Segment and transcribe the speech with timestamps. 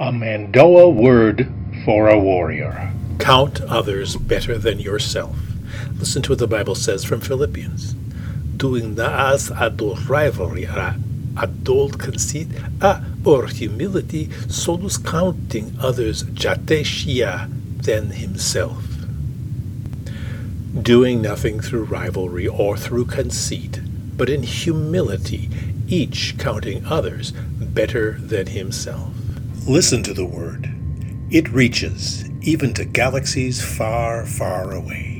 [0.00, 1.52] A Mando'a word
[1.84, 2.92] for a warrior.
[3.18, 5.36] Count others better than yourself.
[5.98, 7.94] Listen to what the Bible says from Philippians.
[8.56, 10.66] Doing naas adol rivalry,
[11.34, 12.46] adol conceit,
[12.80, 17.50] a or humility, solus counting others jate'shya
[17.82, 18.84] than himself.
[20.80, 23.80] Doing nothing through rivalry or through conceit,
[24.16, 25.50] but in humility,
[25.88, 29.12] each counting others better than himself.
[29.68, 30.74] Listen to the word.
[31.30, 35.17] It reaches even to galaxies far, far away.